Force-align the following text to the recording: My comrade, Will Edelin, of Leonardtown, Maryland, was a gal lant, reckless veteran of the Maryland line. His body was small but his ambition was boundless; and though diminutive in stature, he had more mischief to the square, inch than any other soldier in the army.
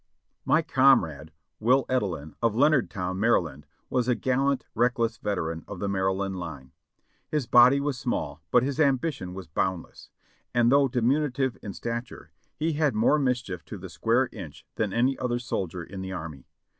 My 0.45 0.63
comrade, 0.63 1.31
Will 1.59 1.85
Edelin, 1.87 2.33
of 2.41 2.55
Leonardtown, 2.55 3.19
Maryland, 3.19 3.67
was 3.87 4.07
a 4.07 4.15
gal 4.15 4.45
lant, 4.47 4.65
reckless 4.73 5.17
veteran 5.17 5.63
of 5.67 5.77
the 5.77 5.87
Maryland 5.87 6.39
line. 6.39 6.71
His 7.27 7.45
body 7.45 7.79
was 7.79 7.99
small 7.99 8.41
but 8.49 8.63
his 8.63 8.79
ambition 8.79 9.35
was 9.35 9.45
boundless; 9.47 10.09
and 10.55 10.71
though 10.71 10.87
diminutive 10.87 11.55
in 11.61 11.73
stature, 11.73 12.31
he 12.55 12.73
had 12.73 12.95
more 12.95 13.19
mischief 13.19 13.63
to 13.65 13.77
the 13.77 13.89
square, 13.89 14.27
inch 14.31 14.65
than 14.73 14.91
any 14.91 15.19
other 15.19 15.37
soldier 15.37 15.83
in 15.83 16.01
the 16.01 16.13
army. 16.13 16.47